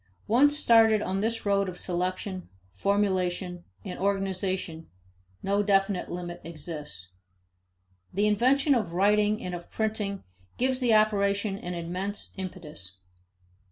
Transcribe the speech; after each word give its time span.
Once 0.25 0.57
started 0.57 0.99
on 0.99 1.19
this 1.19 1.45
road 1.45 1.69
of 1.69 1.77
selection, 1.77 2.49
formulation, 2.71 3.65
and 3.85 3.99
organization, 3.99 4.89
no 5.43 5.61
definite 5.61 6.09
limit 6.09 6.41
exists. 6.43 7.09
The 8.11 8.25
invention 8.25 8.73
of 8.73 8.93
writing 8.93 9.43
and 9.43 9.53
of 9.53 9.69
printing 9.69 10.23
gives 10.57 10.79
the 10.79 10.95
operation 10.95 11.59
an 11.59 11.75
immense 11.75 12.33
impetus. 12.35 12.95